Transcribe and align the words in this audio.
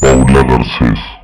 Paula 0.00 0.42
Garcés. 0.42 1.17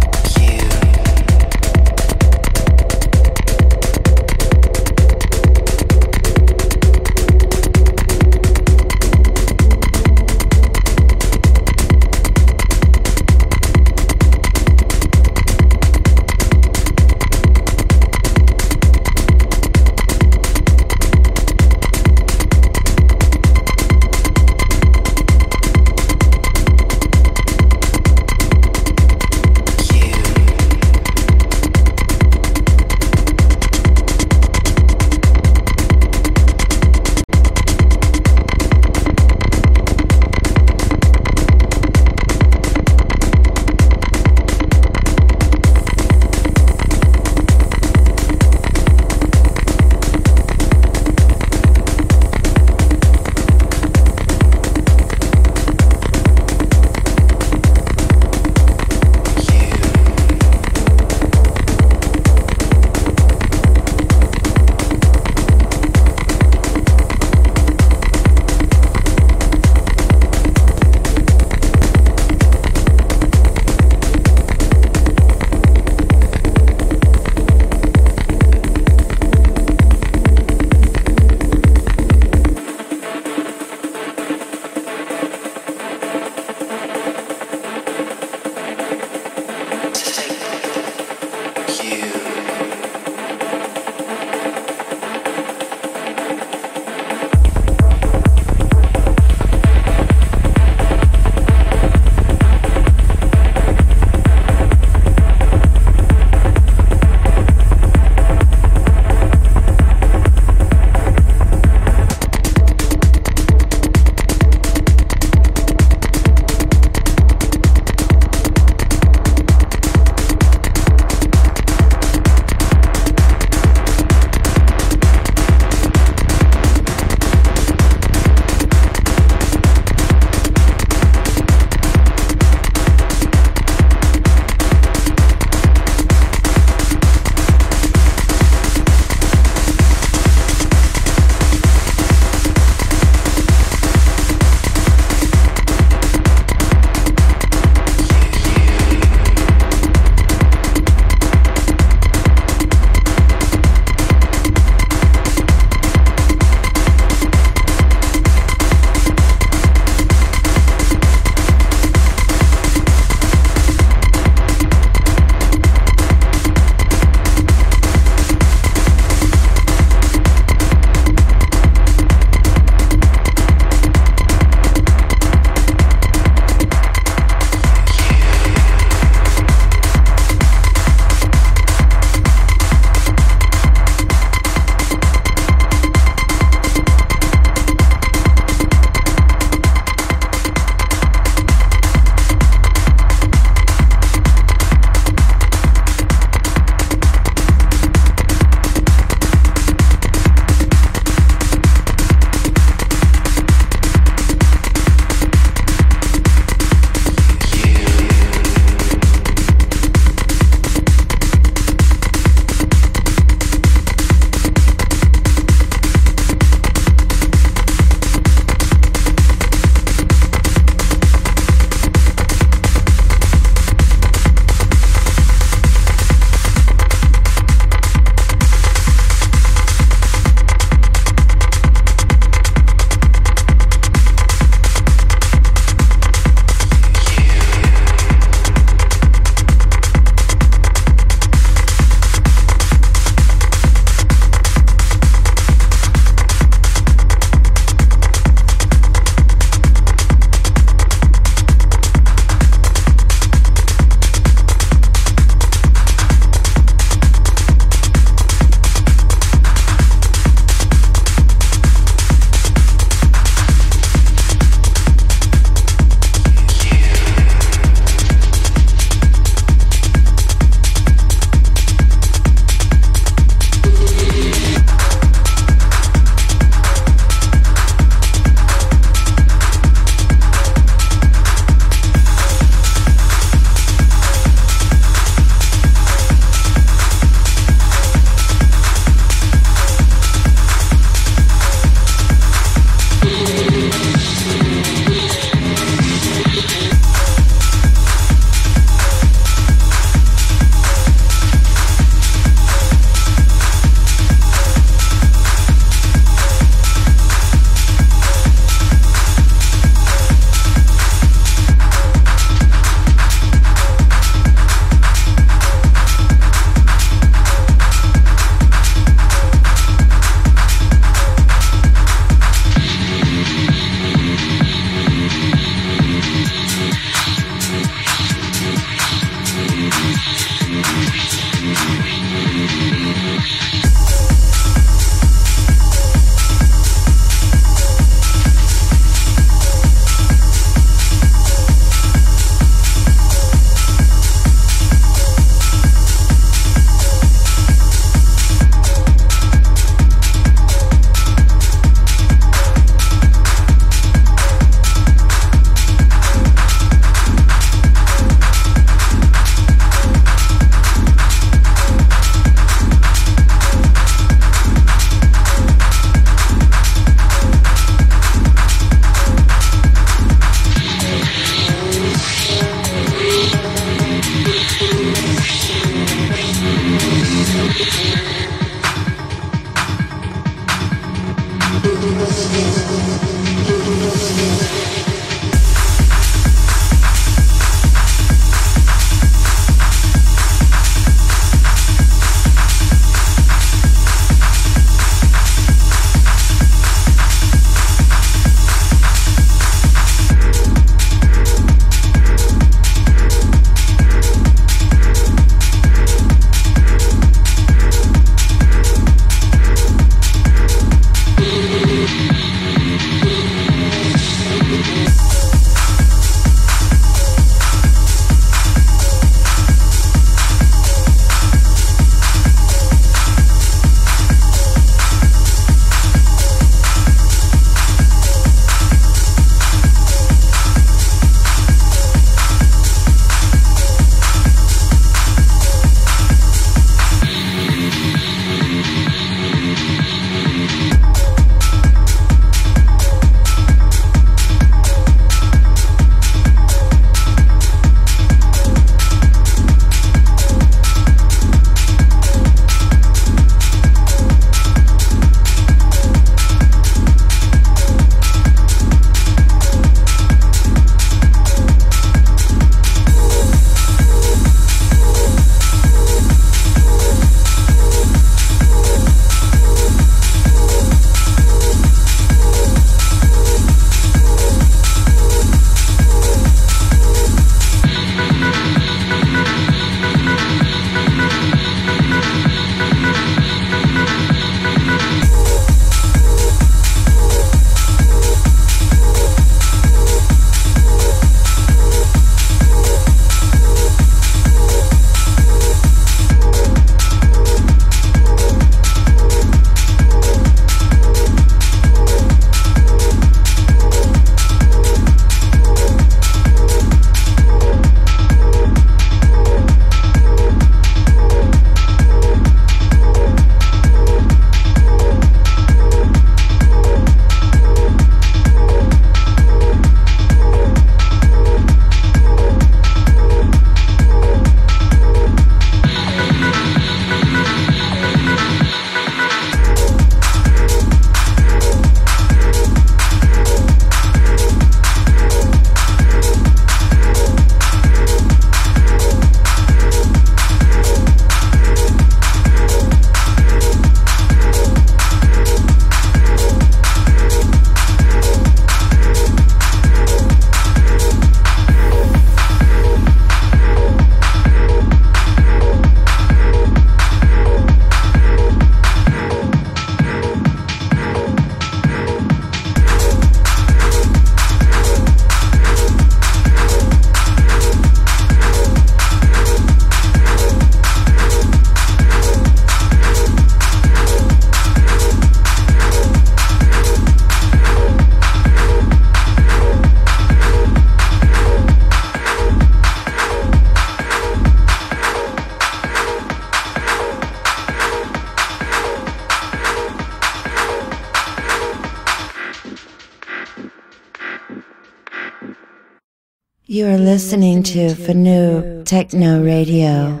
Listening 596.96 597.42
to 597.42 597.74
Fanu 597.74 598.64
Techno 598.64 599.22
Radio. 599.22 600.00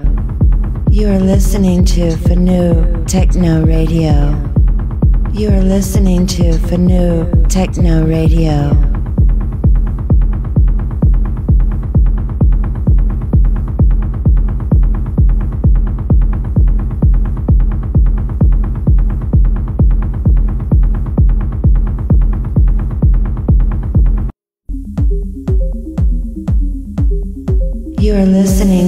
You 0.88 1.08
are 1.08 1.20
listening 1.20 1.84
to 1.84 2.16
Fanu 2.16 3.06
Techno 3.06 3.62
Radio. 3.66 4.32
You 5.34 5.50
are 5.50 5.60
listening 5.60 6.26
to 6.28 6.52
Fanu 6.52 7.46
Techno 7.50 8.06
Radio. 8.06 8.85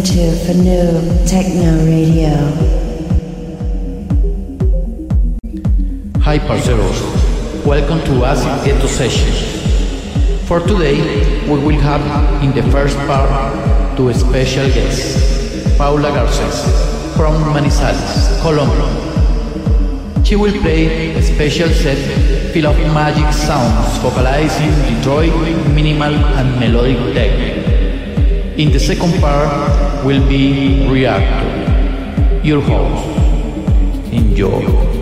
Listening 0.09 0.31
to 0.31 0.47
Fanu 0.47 1.27
Techno 1.27 1.85
Radio. 1.85 2.33
Hi 6.21 6.39
parceros, 6.39 7.65
welcome 7.65 8.01
to 8.05 8.25
Acid 8.25 8.65
Ghetto 8.65 8.87
Session. 8.87 9.33
For 10.47 10.61
today, 10.61 10.97
we 11.45 11.59
will 11.59 11.81
have 11.81 12.03
in 12.43 12.55
the 12.55 12.63
first 12.71 12.97
part 13.07 13.97
two 13.97 14.13
special 14.15 14.69
guests, 14.69 15.77
Paula 15.77 16.11
Garces 16.11 16.63
from 17.17 17.35
Manizales, 17.53 18.41
Colombia. 18.41 20.25
She 20.25 20.37
will 20.37 20.59
play 20.61 21.15
a 21.17 21.23
special 21.23 21.69
set 21.69 21.99
full 22.53 22.67
of 22.67 22.77
magic 22.95 23.33
sounds, 23.33 23.99
vocalizing 23.99 24.73
Detroit 24.95 25.33
minimal 25.75 26.15
and 26.15 26.61
melodic 26.61 27.15
techno. 27.15 27.59
In 28.57 28.73
the 28.73 28.81
second 28.81 29.21
part 29.21 29.88
will 30.05 30.27
be 30.29 30.89
Reactor, 30.89 32.41
your 32.45 32.61
host. 32.61 33.07
Enjoy. 34.13 34.98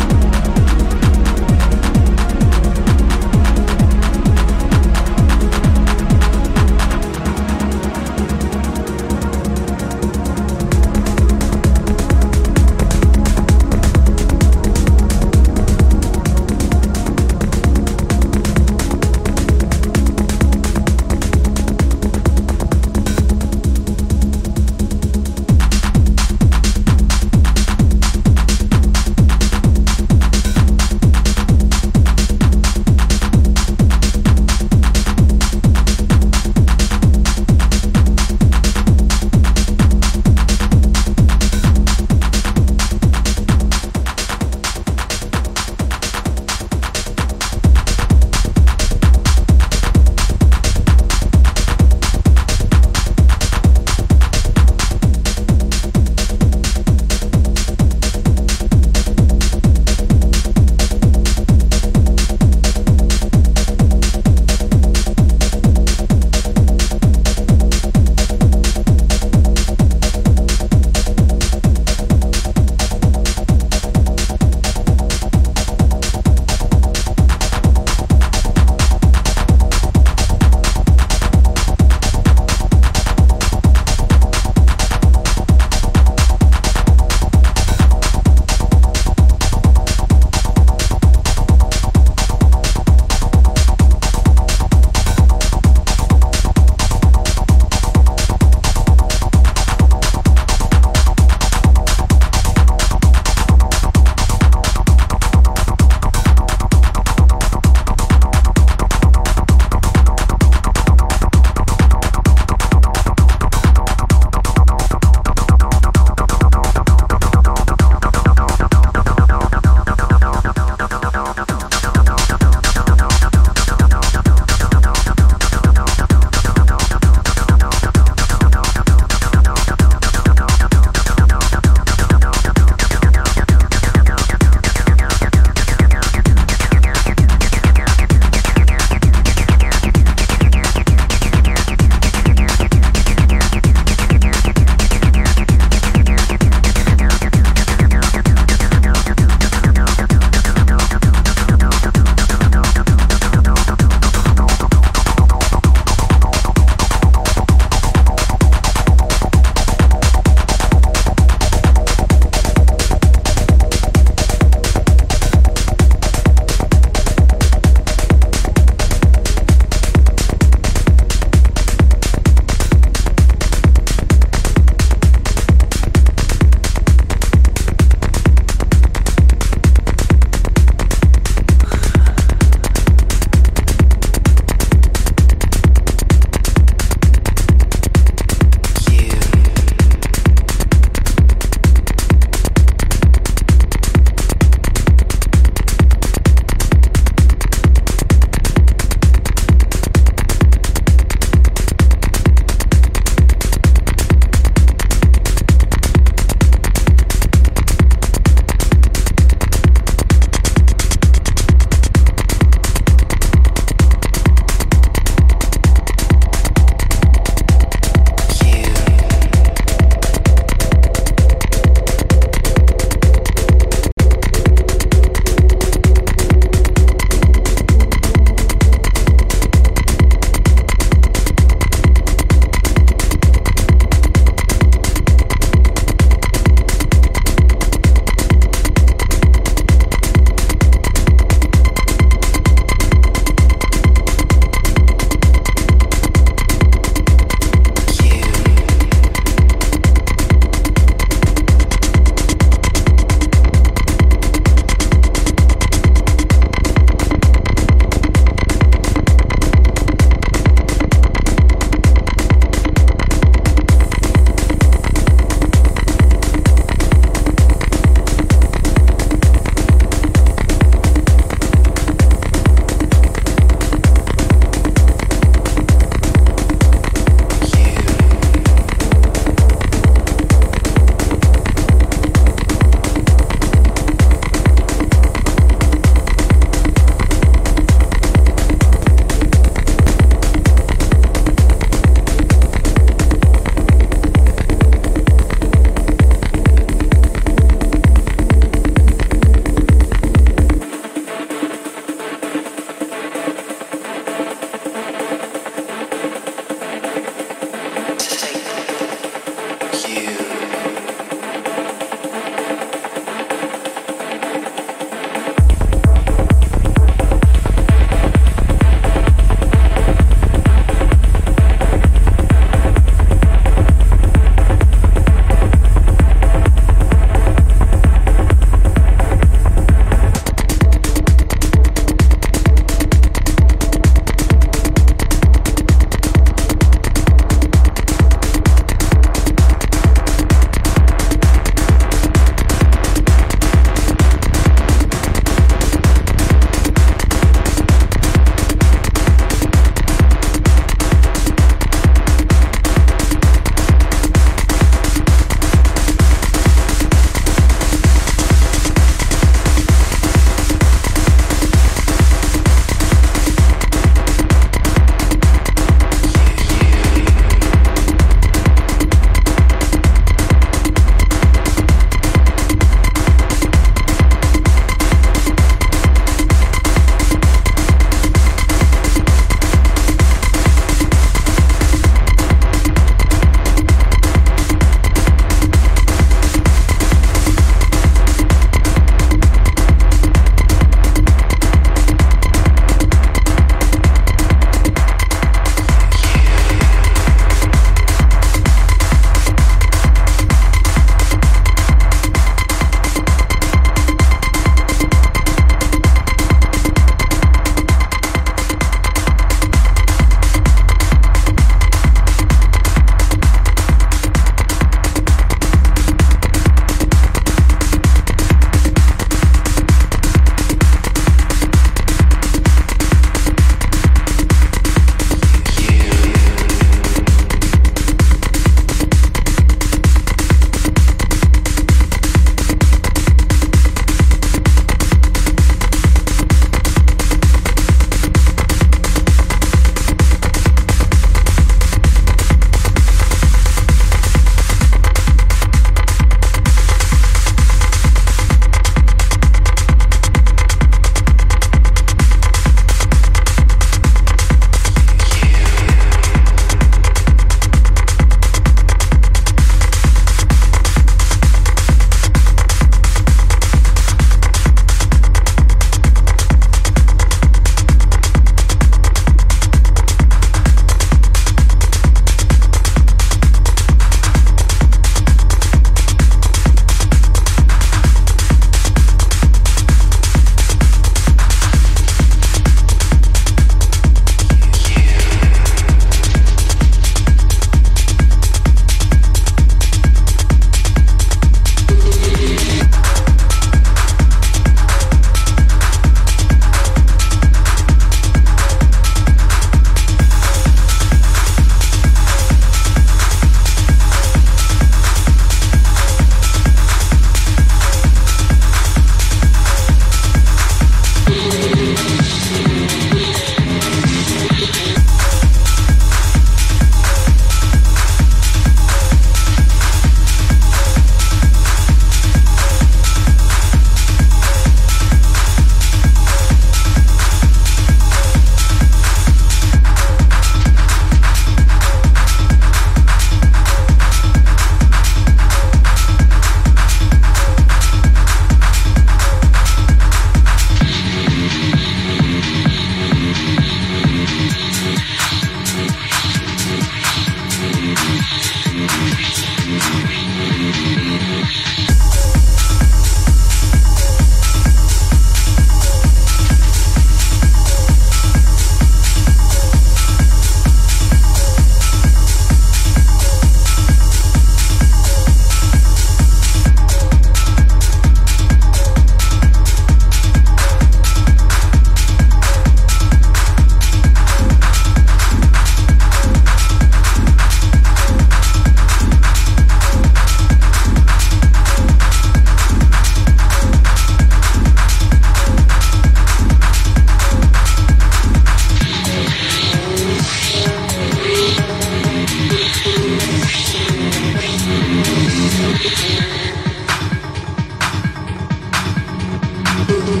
You 599.70 600.00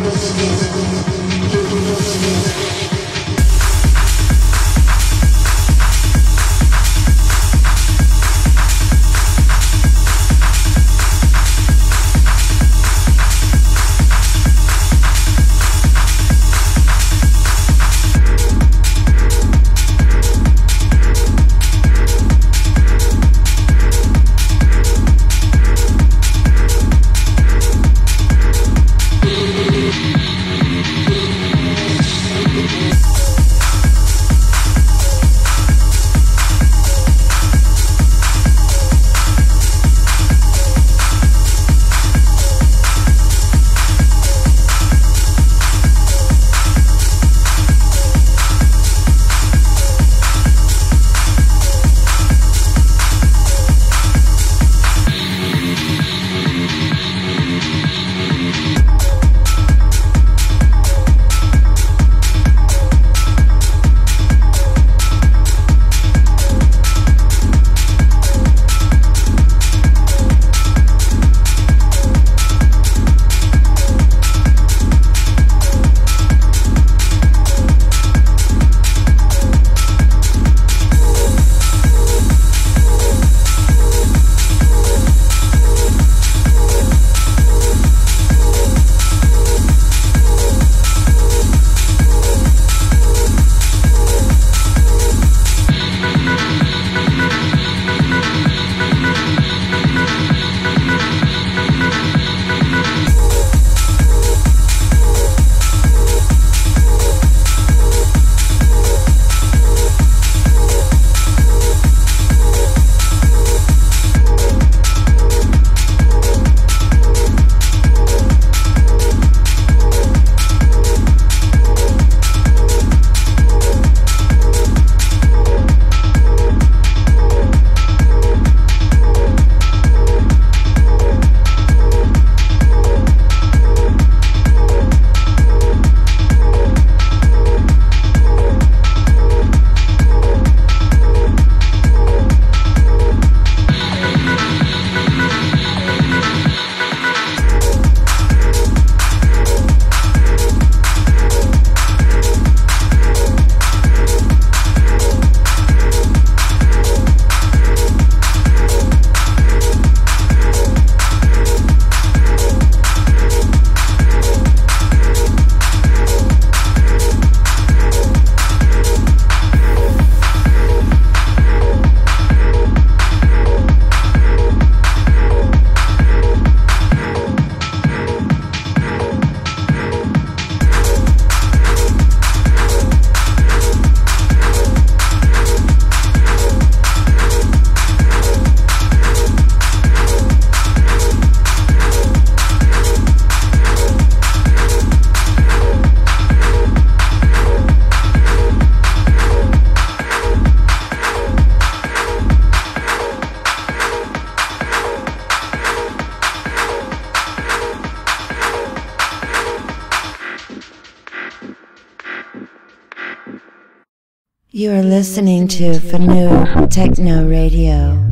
listening 215.00 215.48
to 215.48 215.80
Fanu 215.80 216.68
Techno 216.68 217.26
Radio. 217.26 218.09